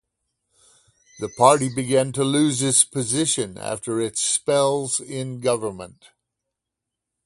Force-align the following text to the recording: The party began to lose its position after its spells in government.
The 1.19 1.29
party 1.29 1.69
began 1.69 2.11
to 2.13 2.23
lose 2.23 2.59
its 2.63 2.83
position 2.83 3.59
after 3.59 4.01
its 4.01 4.19
spells 4.21 4.99
in 4.99 5.41
government. 5.41 6.09